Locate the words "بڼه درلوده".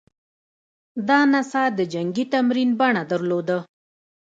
2.79-3.57